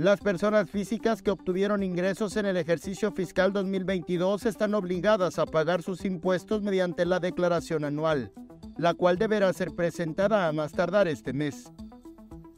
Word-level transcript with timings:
Las 0.00 0.18
personas 0.18 0.70
físicas 0.70 1.20
que 1.20 1.30
obtuvieron 1.30 1.82
ingresos 1.82 2.34
en 2.38 2.46
el 2.46 2.56
ejercicio 2.56 3.12
fiscal 3.12 3.52
2022 3.52 4.46
están 4.46 4.72
obligadas 4.72 5.38
a 5.38 5.44
pagar 5.44 5.82
sus 5.82 6.06
impuestos 6.06 6.62
mediante 6.62 7.04
la 7.04 7.20
declaración 7.20 7.84
anual, 7.84 8.32
la 8.78 8.94
cual 8.94 9.18
deberá 9.18 9.52
ser 9.52 9.72
presentada 9.72 10.48
a 10.48 10.52
más 10.52 10.72
tardar 10.72 11.06
este 11.06 11.34
mes. 11.34 11.70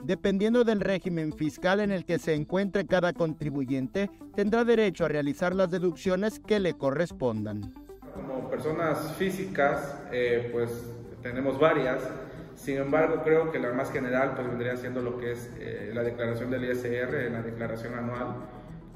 Dependiendo 0.05 0.63
del 0.63 0.81
régimen 0.81 1.33
fiscal 1.33 1.81
en 1.81 1.91
el 1.91 2.05
que 2.05 2.21
se 2.21 2.35
encuentre 2.35 2.87
cada 2.87 3.13
contribuyente, 3.13 4.09
tendrá 4.37 4.63
derecho 4.63 5.05
a 5.05 5.09
realizar 5.09 5.53
las 5.53 5.69
deducciones 5.69 6.39
que 6.39 6.61
le 6.61 6.75
correspondan. 6.75 7.75
Como 8.15 8.49
personas 8.49 9.17
físicas, 9.17 10.01
eh, 10.13 10.49
pues 10.53 10.71
tenemos 11.25 11.59
varias. 11.59 12.05
Sin 12.55 12.77
embargo, 12.77 13.23
creo 13.25 13.51
que 13.51 13.59
la 13.59 13.73
más 13.73 13.91
general 13.91 14.33
pues 14.35 14.47
vendría 14.47 14.77
siendo 14.77 15.01
lo 15.01 15.19
que 15.19 15.33
es 15.33 15.51
eh, 15.59 15.91
la 15.95 16.03
declaración 16.03 16.51
del 16.51 16.65
ISR, 16.65 17.31
la 17.31 17.43
declaración 17.43 17.95
anual, 17.95 18.37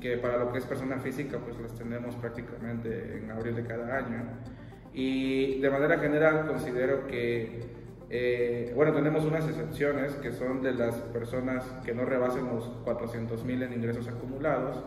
que 0.00 0.16
para 0.18 0.36
lo 0.36 0.52
que 0.52 0.58
es 0.58 0.66
persona 0.66 0.98
física 0.98 1.38
pues 1.38 1.58
las 1.58 1.74
tenemos 1.74 2.14
prácticamente 2.16 3.18
en 3.18 3.30
abril 3.30 3.56
de 3.56 3.64
cada 3.64 3.96
año. 3.96 4.24
Y 4.92 5.60
de 5.60 5.70
manera 5.70 5.98
general 5.98 6.46
considero 6.46 7.06
que, 7.06 7.60
eh, 8.08 8.72
bueno, 8.74 8.92
tenemos 8.92 9.24
unas 9.24 9.48
excepciones 9.48 10.12
que 10.14 10.32
son 10.32 10.62
de 10.62 10.72
las 10.72 10.94
personas 10.96 11.64
que 11.84 11.94
no 11.94 12.04
rebasen 12.04 12.46
los 12.46 12.64
400 12.84 13.44
mil 13.44 13.62
en 13.62 13.72
ingresos 13.72 14.08
acumulados, 14.08 14.82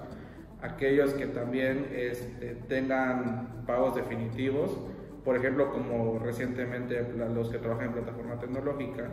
aquellos 0.61 1.13
que 1.13 1.27
también 1.27 1.87
este, 1.93 2.55
tengan 2.67 3.65
pagos 3.65 3.95
definitivos, 3.95 4.79
por 5.23 5.35
ejemplo, 5.35 5.71
como 5.71 6.19
recientemente 6.19 7.05
los 7.33 7.49
que 7.49 7.57
trabajan 7.57 7.87
en 7.87 7.93
plataforma 7.93 8.39
tecnológica, 8.39 9.09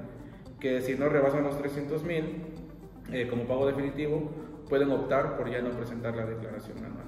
que 0.60 0.80
si 0.80 0.94
no 0.94 1.08
rebasan 1.08 1.44
los 1.44 1.58
300 1.58 2.02
mil 2.04 2.42
eh, 3.12 3.28
como 3.28 3.44
pago 3.44 3.66
definitivo, 3.66 4.30
pueden 4.68 4.90
optar 4.90 5.36
por 5.36 5.50
ya 5.50 5.60
no 5.60 5.70
presentar 5.70 6.16
la 6.16 6.26
declaración 6.26 6.78
anual. 6.78 7.06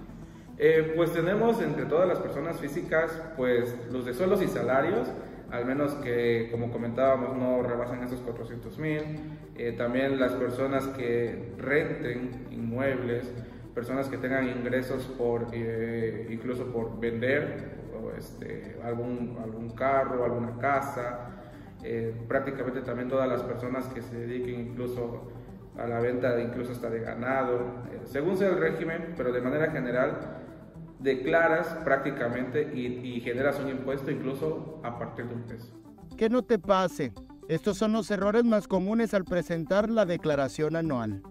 Eh, 0.59 0.93
pues 0.97 1.13
tenemos 1.13 1.63
entre 1.63 1.87
todas 1.87 2.09
las 2.09 2.19
personas 2.19 2.59
físicas, 2.59 3.23
pues 3.37 3.77
los 3.93 4.05
de 4.05 4.13
suelos 4.13 4.43
y 4.43 4.49
salarios, 4.49 5.09
al 5.51 5.65
menos 5.65 5.95
que, 5.95 6.49
como 6.51 6.71
comentábamos, 6.71 7.37
no 7.37 7.63
rebasen 7.63 8.03
esos 8.03 8.21
400 8.21 8.79
mil. 8.79 9.03
Eh, 9.57 9.73
también 9.73 10.21
las 10.21 10.33
personas 10.33 10.87
que 10.89 11.53
renten 11.59 12.47
inmuebles, 12.51 13.33
personas 13.75 14.09
que 14.09 14.19
tengan 14.19 14.49
ingresos 14.49 15.05
por, 15.17 15.47
incluso 15.55 16.67
por 16.73 16.99
vender 16.99 17.79
este, 18.17 18.77
algún, 18.85 19.39
algún 19.43 19.71
carro, 19.71 20.25
alguna 20.25 20.57
casa, 20.59 21.31
eh, 21.83 22.15
prácticamente 22.27 22.81
también 22.81 23.09
todas 23.09 23.29
las 23.29 23.43
personas 23.43 23.87
que 23.87 24.03
se 24.03 24.17
dediquen 24.17 24.73
incluso 24.73 25.31
a 25.77 25.87
la 25.87 26.01
venta 26.01 26.35
de 26.35 26.43
incluso 26.43 26.73
hasta 26.73 26.91
de 26.91 27.01
ganado, 27.01 27.59
eh, 27.93 28.01
según 28.05 28.37
sea 28.37 28.49
el 28.49 28.59
régimen, 28.59 29.15
pero 29.17 29.33
de 29.33 29.41
manera 29.41 29.71
general 29.71 30.43
declaras 30.99 31.69
prácticamente 31.85 32.73
y, 32.75 32.87
y 32.87 33.21
generas 33.21 33.61
un 33.61 33.69
impuesto 33.69 34.11
incluso 34.11 34.81
a 34.83 34.99
partir 34.99 35.27
de 35.27 35.35
un 35.35 35.43
peso. 35.43 35.73
Que 36.17 36.29
no 36.29 36.43
te 36.43 36.59
pase. 36.59 37.13
Estos 37.49 37.79
son 37.79 37.93
los 37.93 38.11
errores 38.11 38.45
más 38.45 38.67
comunes 38.67 39.15
al 39.15 39.25
presentar 39.25 39.89
la 39.89 40.05
declaración 40.05 40.75
anual. 40.75 41.23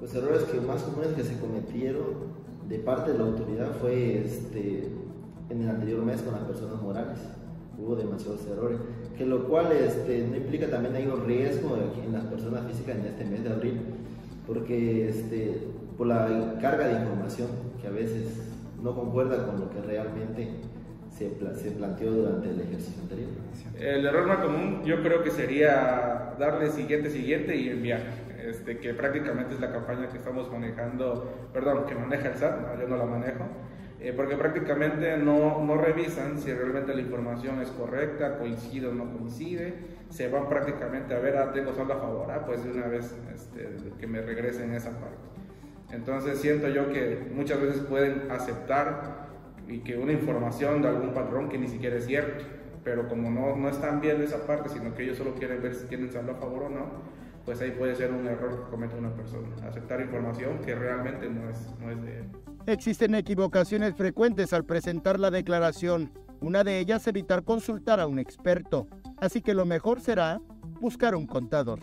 Los 0.00 0.14
errores 0.14 0.44
que 0.44 0.60
más 0.60 0.82
comunes 0.82 1.12
que 1.14 1.24
se 1.24 1.38
cometieron 1.38 2.04
de 2.68 2.78
parte 2.78 3.12
de 3.12 3.18
la 3.18 3.24
autoridad 3.24 3.72
fue 3.80 4.18
este, 4.18 4.84
en 5.50 5.62
el 5.62 5.68
anterior 5.68 6.02
mes 6.04 6.22
con 6.22 6.34
las 6.34 6.42
personas 6.42 6.80
morales. 6.80 7.18
Hubo 7.76 7.96
demasiados 7.96 8.46
errores, 8.46 8.78
que 9.16 9.24
lo 9.24 9.48
cual 9.48 9.72
este, 9.72 10.26
no 10.28 10.36
implica 10.36 10.68
también 10.68 10.94
hay 10.94 11.06
un 11.06 11.24
riesgo 11.26 11.76
en 12.04 12.12
las 12.12 12.24
personas 12.24 12.66
físicas 12.66 12.96
en 12.96 13.06
este 13.06 13.24
mes 13.24 13.44
de 13.44 13.50
abril, 13.50 13.80
porque 14.46 15.08
este, 15.08 15.58
por 15.96 16.06
la 16.06 16.58
carga 16.60 16.88
de 16.88 17.00
información 17.00 17.48
que 17.80 17.88
a 17.88 17.90
veces 17.90 18.26
no 18.82 18.94
concuerda 18.94 19.46
con 19.46 19.60
lo 19.60 19.70
que 19.70 19.80
realmente 19.80 20.48
se, 21.16 21.30
se, 21.56 21.70
planteó 21.72 22.12
durante 22.12 22.50
el 22.50 22.60
ejercicio 22.60 23.02
anterior. 23.02 23.30
El 23.78 24.06
error 24.06 24.26
más 24.26 24.38
común 24.38 24.82
yo 24.84 25.02
creo 25.02 25.22
que 25.22 25.30
sería 25.30 26.34
darle 26.38 26.70
siguiente, 26.70 27.10
siguiente 27.10 27.56
y 27.56 27.68
enviar, 27.68 28.02
este, 28.48 28.78
que 28.78 28.94
prácticamente 28.94 29.54
es 29.54 29.60
la 29.60 29.72
campaña 29.72 30.08
que 30.08 30.18
estamos 30.18 30.50
manejando, 30.50 31.48
perdón, 31.52 31.86
que 31.86 31.94
maneja 31.94 32.28
el 32.28 32.36
SAT, 32.36 32.80
yo 32.80 32.88
no 32.88 32.96
la 32.96 33.04
manejo, 33.04 33.44
eh, 34.00 34.12
porque 34.16 34.36
prácticamente 34.36 35.16
no, 35.16 35.62
no, 35.64 35.76
revisan 35.76 36.38
si 36.38 36.52
realmente 36.52 36.94
la 36.94 37.00
información 37.00 37.60
es 37.60 37.68
correcta, 37.70 38.38
coincide 38.38 38.86
o 38.86 38.94
no 38.94 39.10
coincide, 39.10 39.74
se 40.08 40.28
van 40.28 40.48
prácticamente 40.48 41.14
a 41.14 41.18
ver, 41.18 41.36
ah, 41.36 41.52
tengo 41.52 41.72
saldo 41.74 41.94
a 41.94 41.98
favor, 41.98 42.30
ah, 42.30 42.44
pues 42.46 42.62
de 42.62 42.70
una 42.70 42.86
vez 42.86 43.16
este, 43.34 43.68
que 43.98 44.06
me 44.06 44.20
regresen 44.20 44.72
esa 44.72 44.90
parte. 44.90 45.16
Entonces 45.90 46.38
siento 46.38 46.68
yo 46.68 46.92
que 46.92 47.28
muchas 47.34 47.60
veces 47.60 47.80
pueden 47.80 48.30
aceptar 48.30 49.26
y 49.66 49.80
que 49.80 49.96
una 49.96 50.12
información 50.12 50.80
de 50.80 50.88
algún 50.88 51.12
patrón 51.12 51.48
que 51.48 51.58
ni 51.58 51.66
siquiera 51.66 51.96
es 51.96 52.06
cierto, 52.06 52.44
pero 52.84 53.08
como 53.08 53.30
no, 53.30 53.56
no 53.56 53.68
están 53.68 54.00
viendo 54.00 54.22
esa 54.22 54.46
parte, 54.46 54.68
sino 54.68 54.94
que 54.94 55.02
ellos 55.02 55.18
solo 55.18 55.34
quieren 55.34 55.60
ver 55.60 55.74
si 55.74 55.86
tienen 55.86 56.10
saldo 56.10 56.32
a 56.32 56.34
favor 56.36 56.64
o 56.64 56.68
no, 56.68 56.86
pues 57.48 57.62
ahí 57.62 57.70
puede 57.70 57.94
ser 57.94 58.12
un 58.12 58.26
error 58.26 58.62
que 58.62 58.70
comete 58.70 58.94
una 58.94 59.10
persona, 59.14 59.48
aceptar 59.66 60.02
información 60.02 60.58
que 60.58 60.74
realmente 60.74 61.30
no 61.30 61.48
es, 61.48 61.56
no 61.80 61.90
es 61.90 62.02
de 62.02 62.18
él. 62.18 62.24
Existen 62.66 63.14
equivocaciones 63.14 63.94
frecuentes 63.94 64.52
al 64.52 64.66
presentar 64.66 65.18
la 65.18 65.30
declaración. 65.30 66.12
Una 66.42 66.62
de 66.62 66.78
ellas 66.78 67.06
evitar 67.06 67.44
consultar 67.44 68.00
a 68.00 68.06
un 68.06 68.18
experto. 68.18 68.86
Así 69.16 69.40
que 69.40 69.54
lo 69.54 69.64
mejor 69.64 70.02
será 70.02 70.42
buscar 70.78 71.14
un 71.14 71.26
contador. 71.26 71.78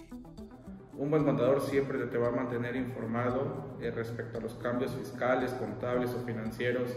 Un 1.00 1.10
buen 1.10 1.24
contador 1.24 1.60
siempre 1.62 1.98
te 1.98 2.18
va 2.20 2.28
a 2.28 2.32
mantener 2.32 2.76
informado 2.76 3.76
eh, 3.82 3.90
respecto 3.90 4.38
a 4.38 4.42
los 4.42 4.54
cambios 4.54 4.92
fiscales, 4.92 5.52
contables 5.54 6.14
o 6.14 6.24
financieros 6.28 6.92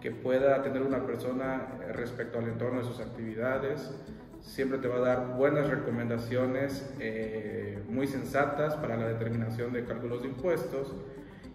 que 0.00 0.10
pueda 0.10 0.62
tener 0.62 0.80
una 0.80 1.04
persona 1.04 1.68
eh, 1.82 1.92
respecto 1.92 2.38
al 2.38 2.48
entorno 2.48 2.78
de 2.78 2.86
sus 2.86 2.98
actividades. 2.98 3.94
Siempre 4.40 4.78
te 4.78 4.88
va 4.88 4.96
a 4.96 5.00
dar 5.00 5.36
buenas 5.36 5.68
recomendaciones 5.68 6.88
eh, 6.98 7.78
muy 7.88 8.06
sensatas 8.06 8.74
para 8.74 8.96
la 8.96 9.06
determinación 9.06 9.72
de 9.72 9.84
cálculos 9.84 10.22
de 10.22 10.28
impuestos 10.28 10.94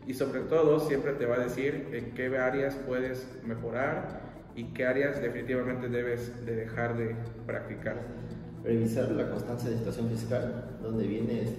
y 0.07 0.13
sobre 0.13 0.41
todo 0.41 0.79
siempre 0.79 1.13
te 1.13 1.25
va 1.25 1.35
a 1.35 1.39
decir 1.39 1.89
en 1.93 2.11
qué 2.11 2.37
áreas 2.37 2.75
puedes 2.87 3.27
mejorar 3.43 4.21
y 4.55 4.65
qué 4.65 4.85
áreas 4.85 5.21
definitivamente 5.21 5.89
debes 5.89 6.45
de 6.45 6.55
dejar 6.55 6.95
de 6.97 7.15
practicar. 7.45 7.97
Revisar 8.63 9.11
la 9.11 9.29
constancia 9.29 9.69
de 9.69 9.77
situación 9.77 10.09
fiscal, 10.09 10.77
donde 10.81 11.05
vienes, 11.05 11.49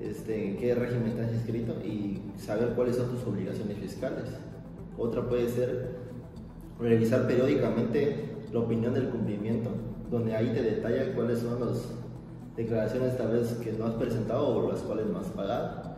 este, 0.00 0.50
en 0.50 0.56
qué 0.56 0.74
régimen 0.74 1.08
estás 1.08 1.32
inscrito 1.32 1.74
y 1.84 2.22
saber 2.36 2.70
cuáles 2.70 2.96
son 2.96 3.10
tus 3.10 3.24
obligaciones 3.24 3.76
fiscales. 3.78 4.24
Otra 4.96 5.28
puede 5.28 5.48
ser 5.48 5.96
revisar 6.80 7.26
periódicamente 7.26 8.24
la 8.52 8.60
opinión 8.60 8.94
del 8.94 9.10
cumplimiento, 9.10 9.70
donde 10.10 10.34
ahí 10.34 10.52
te 10.52 10.62
detalla 10.62 11.14
cuáles 11.14 11.40
son 11.40 11.60
las 11.60 11.92
declaraciones 12.56 13.16
tal 13.16 13.32
vez 13.32 13.52
que 13.62 13.72
no 13.72 13.86
has 13.86 13.94
presentado 13.94 14.48
o 14.48 14.70
las 14.70 14.80
cuales 14.80 15.06
no 15.06 15.18
has 15.18 15.28
pagado 15.28 15.88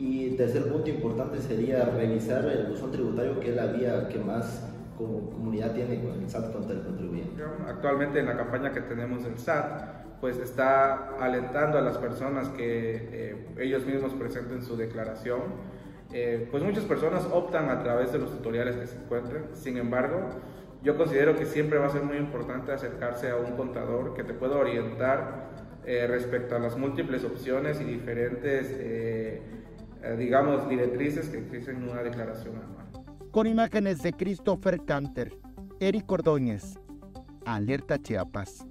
y 0.00 0.30
tercer 0.30 0.66
punto 0.72 0.88
importante 0.88 1.40
sería 1.40 1.84
revisar 1.84 2.46
el 2.46 2.68
buzón 2.68 2.90
tributario, 2.90 3.38
que 3.38 3.50
es 3.50 3.56
la 3.56 3.66
vía 3.66 4.08
que 4.08 4.18
más 4.18 4.66
comunidad 4.96 5.72
tiene 5.72 6.02
con 6.02 6.22
el 6.22 6.28
SAT 6.28 6.52
contra 6.52 6.74
el 6.74 6.82
contribuyente. 6.82 7.42
Actualmente 7.68 8.18
en 8.20 8.26
la 8.26 8.36
campaña 8.36 8.72
que 8.72 8.80
tenemos 8.80 9.24
del 9.24 9.38
SAT, 9.38 10.18
pues 10.20 10.38
está 10.38 11.16
alentando 11.18 11.76
a 11.76 11.82
las 11.82 11.98
personas 11.98 12.48
que 12.48 13.08
eh, 13.12 13.46
ellos 13.58 13.84
mismos 13.84 14.14
presenten 14.14 14.62
su 14.62 14.74
declaración. 14.74 15.40
Eh, 16.12 16.48
pues 16.50 16.62
muchas 16.62 16.84
personas 16.84 17.26
optan 17.30 17.68
a 17.68 17.82
través 17.82 18.10
de 18.10 18.18
los 18.18 18.30
tutoriales 18.30 18.76
que 18.76 18.86
se 18.86 18.96
encuentran, 18.96 19.44
sin 19.52 19.76
embargo, 19.76 20.30
yo 20.82 20.96
considero 20.96 21.36
que 21.36 21.46
siempre 21.46 21.78
va 21.78 21.86
a 21.86 21.90
ser 21.90 22.02
muy 22.02 22.16
importante 22.16 22.72
acercarse 22.72 23.30
a 23.30 23.36
un 23.36 23.56
contador 23.56 24.14
que 24.14 24.24
te 24.24 24.32
pueda 24.34 24.56
orientar 24.56 25.50
eh, 25.84 26.06
respecto 26.06 26.56
a 26.56 26.58
las 26.58 26.76
múltiples 26.76 27.24
opciones 27.24 27.80
y 27.80 27.84
diferentes 27.84 28.68
eh, 28.78 29.42
digamos, 30.18 30.68
directrices 30.68 31.28
que 31.28 31.38
existen 31.38 31.76
en 31.76 31.90
una 31.90 32.02
declaración 32.02 32.56
anual. 32.56 32.86
Con 33.30 33.46
imágenes 33.46 34.02
de 34.02 34.12
Christopher 34.12 34.84
Canter, 34.84 35.36
Eric 35.78 36.10
Ordóñez, 36.10 36.78
Alerta 37.44 37.98
Chiapas. 37.98 38.66